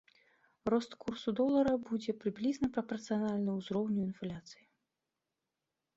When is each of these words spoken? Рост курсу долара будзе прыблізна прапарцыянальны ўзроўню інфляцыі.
Рост 0.73 0.95
курсу 1.03 1.33
долара 1.39 1.73
будзе 1.89 2.11
прыблізна 2.23 2.67
прапарцыянальны 2.77 3.51
ўзроўню 3.61 4.01
інфляцыі. 4.09 4.65